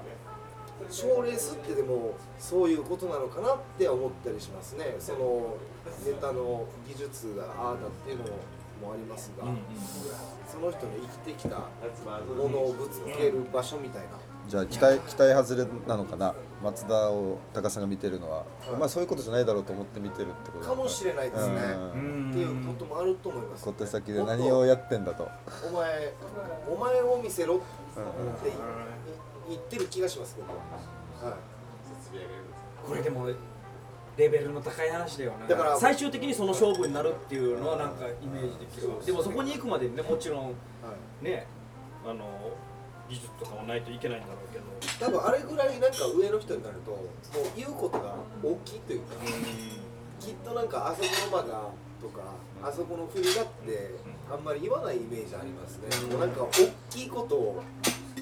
[0.90, 4.96] 賞レースってでもそういうことなのかなって思ったりしますね。
[4.98, 5.56] その
[6.06, 9.44] ネタの技術がああだっていうのもありますが、
[10.50, 10.92] その人の
[11.24, 14.08] 生きてきたものをぶつける場所みたいな。
[14.48, 16.34] じゃあ期待期待外れなのかな？
[16.64, 18.44] 松田を高さんが見てるのは、
[18.76, 21.54] まあそういうことじゃないだろうと思って見てるってことかもしれないですね。
[21.94, 22.30] うん。
[22.30, 23.64] っていうこともあると思います。
[23.64, 25.28] 小手先で何をやってんだと。
[25.68, 26.12] お前、
[26.68, 27.64] お前を見せろって
[27.94, 28.56] 言っ
[29.58, 31.30] てる気がします、僕は。
[31.30, 31.40] はい。
[32.86, 33.28] これでも
[34.16, 38.88] レベルの高い話だよねだから最終的にその勝負になるっていうのはなんかイメージできる。
[39.06, 40.50] でもそこに行くまでにねもちろんは
[41.22, 41.24] い。
[41.24, 41.46] ね
[42.04, 42.24] あの
[43.08, 44.64] 技術とかもないといけないんだろうけど。
[45.06, 47.02] 多分あれぐらいなんか上の人になるともう
[47.56, 49.14] 言うことが大きいというか
[50.20, 51.68] きっとなんかあそこの間が
[52.00, 52.20] とか
[52.62, 53.94] あそこの振りがって
[54.30, 57.62] あんまり言わないイメージありますね、もうなんか大きいことを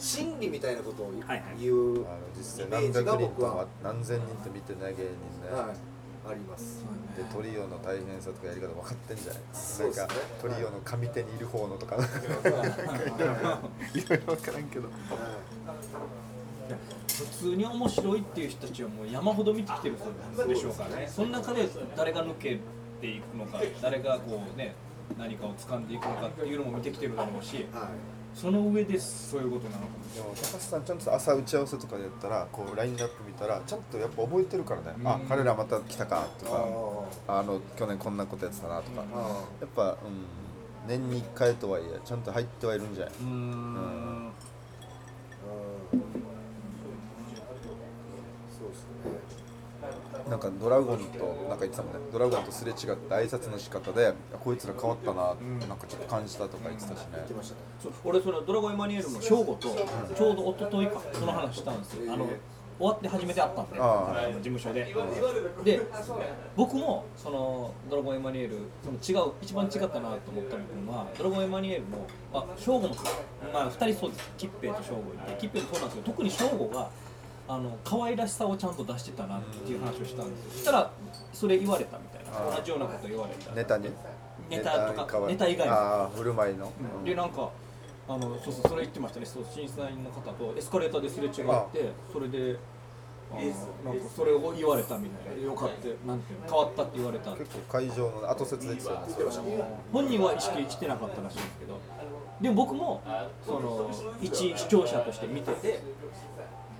[0.01, 1.39] 真理みたいなことを言う、はい。
[1.39, 5.13] はいあの実際何百人とは何千人と見てない芸人
[5.45, 5.77] ね、はい
[6.23, 6.85] あります、
[7.17, 9.43] でトリオの大変さとかやり方分かってんじゃない？
[9.55, 10.07] そうっすね。
[10.07, 11.97] なんかトリオの上手にいる方のとか。
[11.97, 12.19] なんか
[13.95, 14.89] いろいろ分からんけど。
[17.09, 19.97] 普通に面白いっていう人たちはもう山ほど見てきてる
[20.47, 21.09] でしょうからね。
[21.09, 22.61] その中で誰が抜け
[23.01, 24.75] ていくのか誰がこうね
[25.19, 27.57] 何かを掴んでいくのかっていうのも見てきてるだろうし。
[27.57, 27.67] はい
[28.35, 36.64] その上でそういうことなのかもでも高橋さんちゃんと朝打ち合わせとかでやったらこうラインナップ見たらちゃんとやっぱ覚えてるからね、あ彼らまた来たかとか
[37.29, 44.30] あの去年こんなことやってたなとか、あやっぱ、うん、年に1回とはいえちゃんと入ってはいるんじゃない、うーん
[50.31, 51.99] なんかドラゴンとなんか言ってたもんね。
[52.12, 54.14] ドラゴンとすれ違って挨拶の仕方で
[54.45, 57.61] こいつら変わったなってなんかちょっと感じたとか言ってたしね、言ってましたね。
[57.83, 62.12] そう俺それドラゴンエマニュエルの正吾とちょうど一昨日かその話したんですよ。
[62.12, 62.29] あの
[62.79, 64.95] 終わって初めて会ったんで事務所で。
[65.64, 65.81] で
[66.57, 72.95] 僕もそのドラゴンエマニュエルその違う一番違ったなと思ったのはドラゴンエマニュエルもあ翔吾も
[73.53, 74.31] まあ2人そうです。
[74.38, 76.88] キッペイと翔吾いてキッペイもそうなんですけど特に翔吾が
[77.51, 80.51] あの可愛らしさをちゃんと出してたなっていう話をしたんですよ。
[80.53, 80.91] そしたら
[81.33, 82.57] それ言われたみたいな。
[82.57, 83.51] 同じようなこと言われた。
[83.51, 83.91] ネタに？
[84.49, 86.73] ネタとかネタ以外もああ振る舞いの、
[87.05, 87.51] でなんか
[88.09, 89.27] あのそうそうそれ言ってましたね。
[89.27, 92.57] そう審査員の方とエスカレーターですれ違ってそれで
[93.85, 95.43] なんかそれを言われたみたいな。
[95.43, 96.07] よかった。
[96.07, 99.65] なんていうの変わったって言われた結構会場の後説で言ってたよね。
[99.93, 101.81] 本人は意識してなかったらしいんですけど。
[102.41, 103.03] でも僕も
[103.45, 103.91] その
[104.23, 105.83] 一視聴者として見てて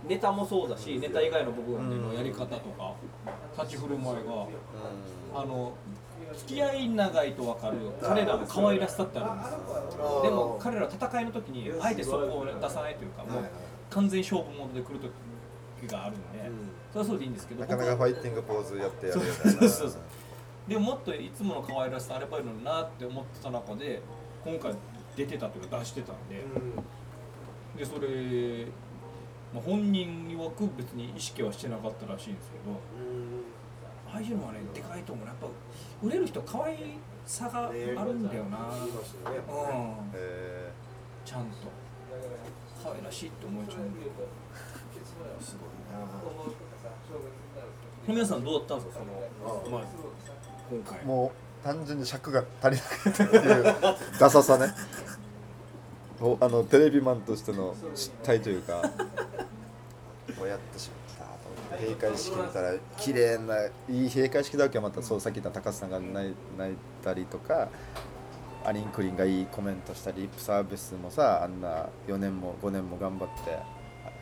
[0.08, 2.94] ネタもそうだしネタ以外の部分でのやり方とか
[3.58, 4.46] 立ち振る舞いが
[5.34, 5.74] あの
[6.36, 9.52] 付き合い長いと分かる彼らの可愛らしさってあるんです
[9.98, 10.22] よ。
[10.22, 13.44] でも彼らは戦いの時にあえてそこを出さないというかもう
[13.90, 15.00] 完全勝負モードで来る
[15.80, 16.50] 時があるんで
[16.92, 19.68] それはそうでいいんですけどなかなかファイティングポーズやってやるみたいそうな。
[19.68, 20.00] そうそう
[20.68, 24.00] でももっといつもの可愛らしさあればいいのになって思ってた中で
[24.44, 24.72] 今回
[25.16, 26.44] 出てたというか出してたんで
[27.76, 28.66] でそれ、
[29.52, 32.78] まあ、本人曰く別に意識はしてなかったらしいんですけど
[34.12, 35.26] ああいうのはねでかいと思う。
[35.26, 35.46] やっぱ
[36.02, 36.76] 売れる人可愛
[37.26, 37.78] さがある
[38.14, 38.90] んだよな、うん。
[40.14, 40.70] え
[41.24, 41.70] ちゃんと。
[42.82, 43.82] 可愛らしいって思えちゃう。
[43.82, 44.12] んだよ
[45.40, 46.08] すごいな。
[48.08, 49.04] 皆さんどうだったんですか
[49.44, 49.82] その、まあ、
[50.70, 50.98] 今回。
[50.98, 51.32] ーも
[51.62, 53.64] う単純に尺が足りなかったっていう
[54.18, 54.74] ダサさね。
[56.20, 58.82] おあのテレビマンとしての失態というか
[60.40, 66.35] こうやってしまったと思って閉会式見たら綺麗ないい閉会式だけはまたそうさっき言った高須さんが泣い
[67.05, 67.68] たりとか
[68.64, 73.59] アリン・クリンがいいコメントしたりリップサービスもさあんな4年も5年も頑張って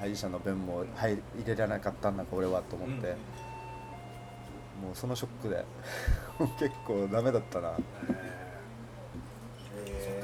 [0.01, 3.09] 敗者の弁も入入れられなかったんだか俺はと思って、
[4.81, 5.65] もうそのショックで
[6.59, 7.73] 結構ダメだったな。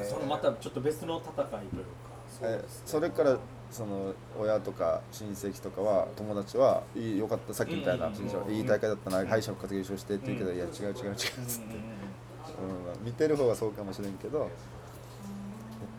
[0.09, 2.05] そのまたちょっと別の戦いというか。
[2.43, 3.37] えそれから
[3.71, 14.49] その親とか親戚とかは友達はいいよかったさっきみたいな、うんいい大会だったな敗者復活優勝してって言うけど、いや違う違う違うっつって、うん見てる方がそうかもしれんけどやっ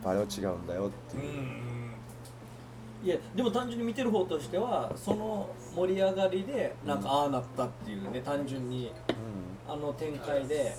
[0.02, 1.32] ぱあれは違うんだよっていう、
[3.04, 8.92] いやでも単純に見てる方としてはその盛り上がりでなんかああなったっていうね単純に
[9.68, 10.74] あの展開で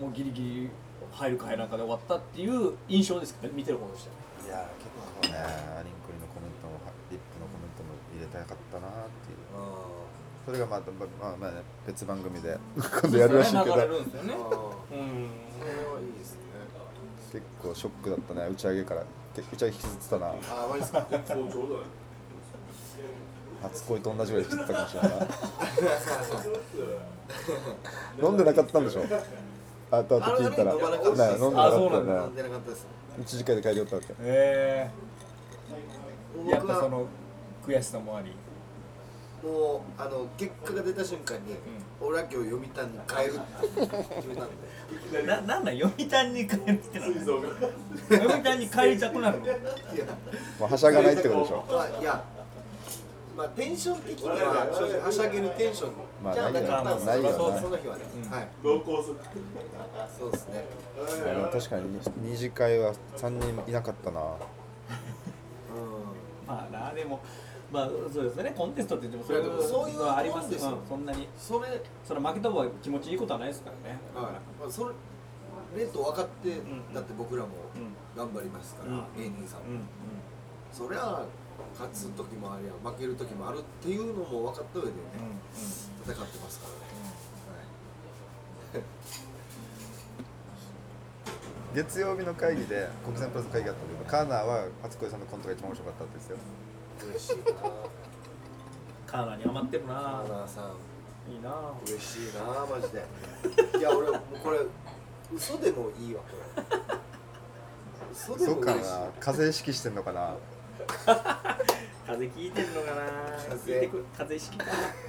[0.00, 0.70] もうギリギリ
[1.12, 4.16] 入るか入らんかで終わったっていう印象ですけどね見てる方としては。
[4.46, 5.38] いや結構ね
[5.78, 8.92] アリンクリのコメントもリップのコメントも入れたかったなっ
[9.26, 9.38] ていう。
[10.46, 14.40] それがまた、まあまあね、別番組で今度やるらしいけど流れるんですよねうん。
[14.40, 16.24] それはいいで。
[16.24, 16.40] すね
[17.32, 19.04] 結構ショックだったね打ち上げから。
[19.36, 20.26] け打ち上げ引きずってたな。
[20.28, 21.06] あーマジですか
[23.62, 25.10] 初恋と同じぐらい引きずってたかもしれない。
[28.26, 29.02] 飲んでなかったんでしょ？
[29.90, 30.72] あとあと聞いたら。
[30.74, 32.20] 飲まなかったね飲んでなかったよあそうなんだね。
[32.20, 32.86] 飲んでなかったです
[33.20, 34.90] 一時間で帰りよったわけへえ。
[36.48, 37.06] やっぱその
[37.66, 38.32] 悔しさもあり。
[39.42, 41.56] もうあの結果が出た瞬間に、
[41.98, 44.48] 俺は今日読谷に帰るって決めたん
[45.10, 47.14] でななんだ読谷に帰るってなの
[48.10, 49.46] 読谷に帰りたくなるの？
[49.46, 49.54] いや。
[50.58, 51.64] もうはしゃがないってことでしょ。
[51.70, 52.22] まあいや
[53.40, 57.32] まあテンション的には正直はしゃげるテンションまあじゃなかったんですないよね。
[57.32, 58.48] そうその日はね、はい。
[58.62, 59.14] 濃厚す
[60.18, 60.64] そうですね。
[61.50, 64.20] 確かに二次会は3人いなかったな。
[64.20, 64.24] う
[66.46, 67.20] まあなでも
[67.72, 68.52] まあそうですね。
[68.54, 70.58] コンテストって言ってもいやでもそういうのはありますよ。
[70.60, 70.86] うん。
[70.86, 71.22] そんなに。
[71.22, 73.98] んそれはいそれ負けた方が気持ちいいことはないですからね。
[74.12, 74.86] まあそ
[75.74, 76.92] れと分かって、ん。
[76.92, 79.04] だって僕らもうん頑張りますから、うん。
[79.16, 79.74] 芸人さんも、うん。
[79.76, 79.82] うん。
[80.70, 81.24] そりゃ
[81.74, 84.94] 勝つ時もありゃ負ける時もあるっていうのも分かった上でね、
[86.04, 86.66] 戦ってますか
[88.74, 88.86] らね、
[91.74, 97.42] 月曜日の会議で国際プラス会議があったけどカーナーは初恋さんのコントが一番面白かったんですよはい、嬉しいな。
[99.06, 100.20] カーナーに余ってるな。
[100.20, 101.32] アナさん。
[101.32, 101.50] いいな。
[101.86, 103.04] 嬉しいなマジで。
[103.78, 104.58] いや俺もうこれ
[105.34, 106.64] 嘘でもいいわこれ。
[108.12, 108.98] 嘘でそうかも嬉しいな。
[109.20, 110.34] 風邪意識してんのかな
[112.06, 113.02] 風邪ひいてんのかな？
[113.48, 114.04] 風邪。
[114.16, 114.64] 風邪意識か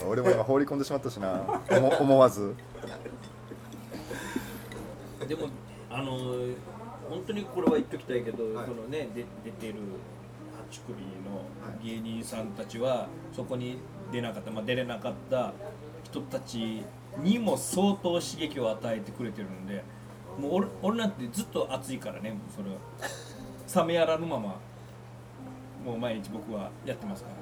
[0.08, 1.62] 俺も今放り込んでしまったしな。
[1.70, 2.56] 思思わず。
[5.28, 5.48] でも
[5.90, 6.18] あの
[7.10, 8.66] 本当にこれは言っときたいけど、はい。
[8.66, 9.76] そのねで出てる
[10.72, 11.44] 8組の
[11.84, 13.78] 芸人さんたちはそこに
[14.12, 15.54] 出なかった、まあ、出れなかった
[16.04, 16.84] 人たち
[17.18, 19.84] にも相当刺激を与えてくれてるんで
[20.40, 22.78] もう俺俺なんてずっと熱いからねもうそれは。
[23.86, 24.56] 冷めやらぬまま
[25.86, 27.36] もう毎日僕はやってますから。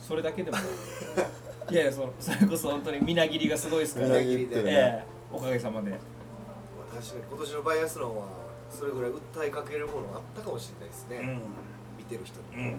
[0.00, 0.56] それだけでも。
[1.70, 4.08] いやいやそのそれこそ本当にみなぎりがすごいですから。
[4.08, 4.26] みなね。
[4.26, 5.04] ええ。
[5.32, 5.90] おかげさまで。
[5.90, 8.26] まあ確かに今年のバイアスロンは
[8.70, 11.40] それぐらい訴えかけるものがあったかもしれないですね、
[11.98, 12.76] 見てる人に、うん。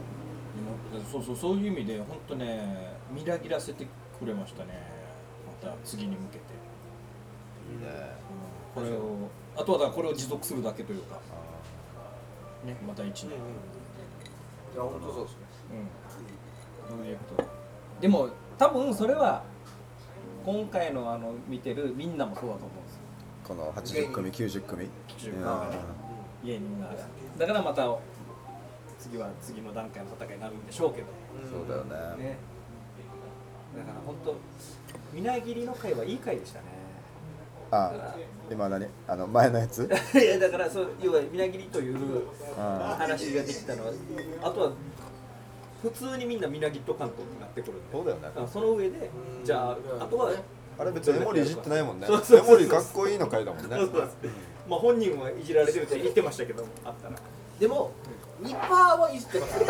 [1.12, 3.86] そうそうそういう意味で本当ねみなぎらせて
[4.20, 4.70] くれましたね。
[5.64, 6.46] また次に向けて、
[7.72, 8.16] いいね。
[8.74, 11.20] これをあとはだからこれを持続するだけというか。
[12.66, 13.32] ねまた1年、
[14.74, 15.38] いや本当そうですね。
[16.90, 16.98] うん。
[16.98, 17.44] そういうこと。
[18.02, 19.44] でも多分それは
[20.46, 23.02] 今回のあの見てるみんなもそうだと思うんですよ。
[23.44, 24.90] この80組90組。
[25.08, 25.42] 90組。
[25.42, 25.70] いや
[26.44, 26.92] 芸人が
[27.38, 27.96] だからまた
[29.00, 31.08] 次は次の段階の戦いになるんでしょうけど。
[31.50, 31.84] そうだよ
[32.16, 32.24] ね。
[32.24, 32.38] ね。
[33.78, 34.36] だから本当
[35.14, 36.66] みなぎりの回はいい回でしたね
[37.74, 38.16] あ
[38.52, 38.88] 今何？
[39.08, 39.84] あの前のやつ？
[40.14, 41.98] いやだからそう要はみなぎりという
[42.58, 43.94] あ話ができたのは
[44.44, 44.72] あとは
[45.82, 47.82] 普通にみんなみなぎっと関東になってくるんで。
[47.92, 48.30] そうだよね。
[48.36, 49.10] あその上で
[49.44, 50.32] じゃああとは
[50.78, 52.08] あれ別にエモリいじってないもんね。
[52.08, 53.76] そうそうそうエモリかっこいいの回だもんね。
[53.76, 54.10] そうそう
[54.70, 57.16] まあ本人はいじられてるって言ってましたけどあったら。
[57.60, 57.92] でも
[58.42, 59.60] 2%はいじってます。
[59.62, 59.68] よ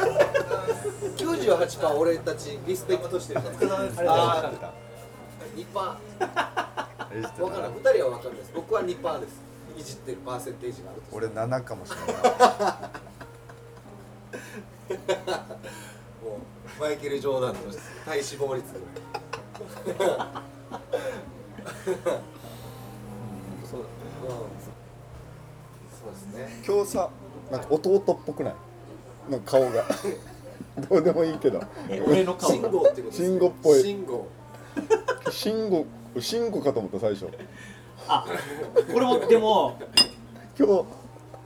[1.57, 3.41] 98%俺たちリスペクトしてる。
[3.41, 3.49] か
[4.03, 4.49] らあー
[5.55, 6.82] 2%いじって
[7.21, 7.73] 分からん。
[7.73, 8.51] 2人は分かんないです。
[8.55, 9.41] 僕は2%です。
[9.77, 12.13] いじってるパーセンテージがあると俺7かもしれない。
[16.23, 16.37] も
[16.77, 17.59] うマイケル・ジョーダンの
[18.05, 20.17] 体脂肪率ぐらい。
[23.69, 23.85] そううん。
[25.89, 26.63] そうですね。
[26.67, 27.09] 今日さ
[27.51, 28.55] なんか弟っぽくない？
[29.29, 29.85] なんか顔が。
[30.89, 31.61] どうでもいいけど。
[31.89, 32.49] え俺の顔。
[32.51, 33.81] 信号ってことです信号っぽい。
[33.81, 34.27] 信号
[35.31, 35.69] 慎
[36.15, 37.27] 吾慎吾かと思った最初。
[38.07, 38.25] あ
[38.91, 39.77] これもでも
[40.57, 40.73] 今日。
[40.73, 40.85] ど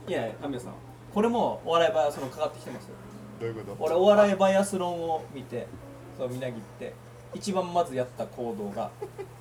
[0.06, 0.74] いやいや神谷さん。
[1.14, 2.94] これもお笑いバイアスロンかかってきてますよ。
[3.40, 3.84] ういうこと？
[3.84, 5.66] 俺お笑いバイアスロンを見て
[6.18, 6.92] そうみなぎって
[7.34, 8.90] 一番まずやった行動が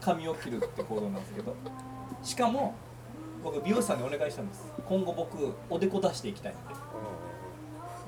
[0.02, 1.56] 髪を切るって行動なんですけど
[2.24, 2.76] しかも
[3.44, 4.66] 僕美容師さんにお願いしたんです。
[4.88, 6.56] 今後僕おでこ出していきたいん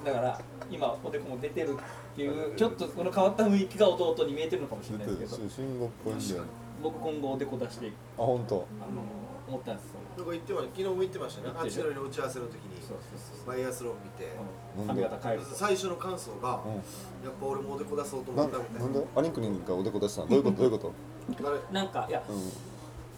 [0.06, 0.40] でだから
[0.72, 1.76] 今おでこも出てる
[2.14, 5.50] っていうちょっとこの変わった雰囲気が弟に見えてるのかもしれないですけど。
[5.50, 6.48] 慎吾っぽいんだよね
[6.82, 7.94] 僕今後おでこ出していく。
[8.18, 8.56] あ本当。
[8.56, 8.60] あ
[8.94, 9.02] の
[9.48, 10.00] 思ったんですよ。
[10.18, 11.54] なんか言ってました昨日も言ってましたね。
[11.64, 14.32] 言ってる八戸の打ち合わせの時にそうそうそうバイアスロン見て。
[14.78, 14.88] うん。
[14.88, 15.56] 髪型変えると。
[15.56, 16.76] 最初の感想がうん。
[16.76, 16.82] や
[17.30, 18.88] っぱ俺もおでこ出そうとな思ったみたいな。
[18.88, 19.06] んで？
[19.16, 20.28] アニクニンがおでこ出したの？
[20.30, 20.58] どういうこと？
[20.62, 21.74] どういうこと？
[21.74, 22.52] なんかいやうん。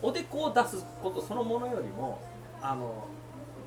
[0.10, 2.20] おでこを出すことそのものよりも
[2.62, 3.06] あの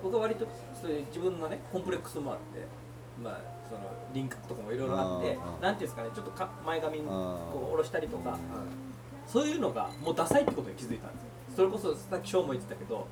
[0.02, 0.46] 僕は割と
[0.80, 2.66] そういう自分のねコンプレックスもあって
[3.22, 3.80] まあその
[4.12, 7.04] 輪郭とかもいろいろあってなんていうんですかねちょっとか前髪こ
[7.68, 8.40] う下ろしたりとかはい
[9.27, 11.29] そういうのがもうダサいってことに気づいたんですよ。
[11.57, 13.07] それこそさっき翔も言ってたけど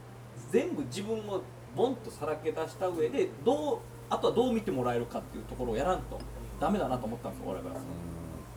[0.50, 1.42] 全部自分を
[1.76, 3.78] ボンとさらけ出した上でどう
[4.10, 6.18] あとはどう見てもらえるかっていうところをやらんと
[6.60, 7.64] ダメだなと思ったんですよ俺は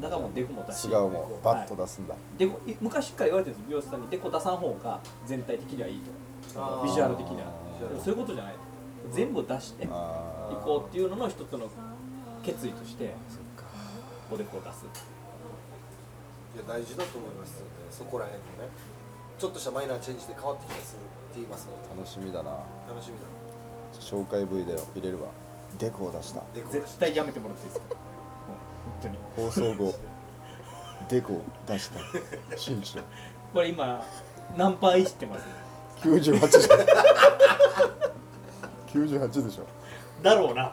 [0.02, 1.12] だからもうデコも出し違うもん。
[1.42, 2.16] バッと出すんだ。
[2.38, 4.08] でこい昔から言われてるんです美容師さんに。
[4.10, 6.12] デコ出さん方が全体的にはいいと。
[6.84, 7.48] ビジュアル的には。
[8.04, 8.54] そういうことじゃない。
[9.12, 11.70] 全部出していこうっていうのの一つの
[12.44, 13.14] 決意として
[14.30, 14.86] おでこを出す。
[14.86, 14.88] い
[16.58, 17.60] や大事だと思います。
[17.60, 18.72] よねそこら辺のね。
[19.38, 22.52] ちょっとしたマイナーチェンジで変わってきたりするって言いますので楽しみだな。
[22.88, 23.26] 楽しみだ。
[24.00, 25.30] 紹介 V で入れるわ。
[25.80, 26.42] デコを出した。
[26.54, 27.96] でこう絶対やめてもらっていいですか？
[27.96, 28.00] もう
[29.02, 29.18] 本当に。
[29.48, 29.94] 放送後。
[31.10, 32.00] デコを出した。
[32.58, 33.04] 新一郎
[33.54, 34.04] これ今
[34.58, 35.46] 何パーいじってます
[36.02, 36.80] 98じゃん。
[39.08, 39.66] 98でしょ。
[40.24, 40.72] だろうな。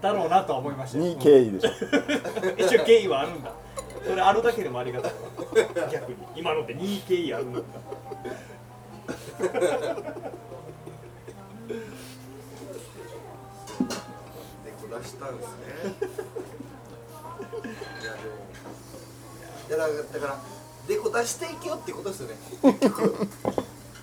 [0.00, 1.04] だろうなとは思いましたよ。
[1.04, 1.70] 2経緯でしょ。
[2.58, 3.52] 一応経緯はあるんだ
[4.04, 5.12] それあるだけでもありがたい。
[5.92, 6.16] 逆に。
[6.36, 7.64] 今のって2経緯あるんだで
[14.80, 15.54] こ出したんですね。
[18.02, 18.34] いやでも
[19.68, 20.38] いやだからだから
[20.86, 22.34] でこ出していけよってことですよね。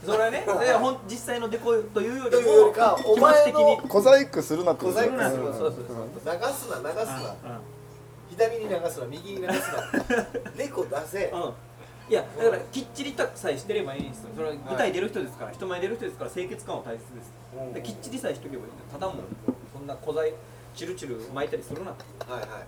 [0.06, 3.90] それはね でほん実際のデコというよりというよりかもお前の気持ち的に。
[3.90, 5.86] 小細工するなってこと小細工するそうそうそう
[6.24, 6.34] そう。
[6.34, 7.14] 流すな流すな。
[7.58, 7.79] う
[8.30, 11.30] 左に流すな右に流すなでこ出せ。
[11.32, 11.54] んうん。
[12.10, 14.30] いやだからきっちりとさえしてればいいんですよ。
[14.36, 17.32] それは舞台出る人ですから、人前出る人ですから清潔感は大切です。
[17.58, 17.74] うん。
[17.74, 19.26] できっちりさえしとけばいいんだただもう
[19.74, 20.34] そんな小材
[20.74, 21.92] チルチル巻いたりするな。
[21.92, 22.50] とはいはい。
[22.50, 22.66] あの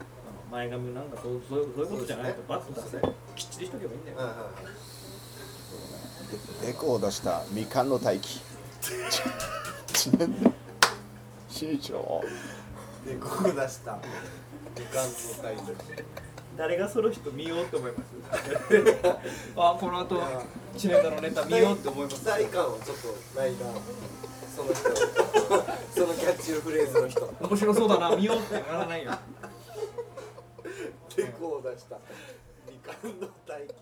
[0.52, 2.98] 前髪なんかそうそういうそういうことじゃないとバッと出せ。
[3.36, 4.36] きっちりしとけばいいんだよ、はいはい
[6.66, 8.40] デコを出したみかんの大気
[9.92, 10.52] ちなんだ
[11.50, 12.24] 新一郎
[13.06, 14.00] でこう出した
[16.58, 18.12] 誰がその人見ようって思います？
[19.58, 20.22] あこの後
[20.78, 22.22] 知念田のネタ見ようって思います。
[22.22, 22.98] 期待感はちょっ
[23.34, 23.58] とないな
[24.56, 24.90] その人。
[25.94, 27.34] そのキャッチフレーズの人。
[27.42, 29.12] 面白そうだな見ようってならないよ。
[31.16, 31.98] でこ5を出した。
[32.70, 33.74] みかんの大輝